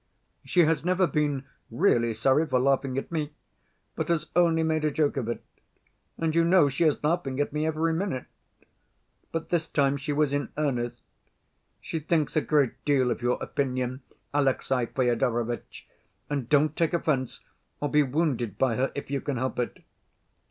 She 0.43 0.61
has 0.61 0.83
never 0.83 1.05
been 1.05 1.45
really 1.69 2.11
sorry 2.15 2.47
for 2.47 2.59
laughing 2.59 2.97
at 2.97 3.11
me, 3.11 3.33
but 3.95 4.07
has 4.09 4.25
only 4.35 4.63
made 4.63 4.83
a 4.83 4.89
joke 4.89 5.15
of 5.15 5.29
it. 5.29 5.43
And 6.17 6.33
you 6.33 6.43
know 6.43 6.69
she 6.69 6.85
is 6.85 7.03
laughing 7.03 7.39
at 7.39 7.53
me 7.53 7.67
every 7.67 7.93
minute. 7.93 8.25
But 9.31 9.49
this 9.49 9.67
time 9.67 9.97
she 9.97 10.11
was 10.11 10.33
in 10.33 10.49
earnest. 10.57 11.03
She 11.81 11.99
thinks 11.99 12.35
a 12.35 12.41
great 12.41 12.83
deal 12.83 13.11
of 13.11 13.21
your 13.21 13.37
opinion, 13.43 14.01
Alexey 14.33 14.87
Fyodorovitch, 14.87 15.87
and 16.31 16.49
don't 16.49 16.75
take 16.75 16.93
offense 16.95 17.41
or 17.79 17.87
be 17.87 18.01
wounded 18.01 18.57
by 18.57 18.77
her 18.77 18.91
if 18.95 19.11
you 19.11 19.21
can 19.21 19.37
help 19.37 19.59
it. 19.59 19.83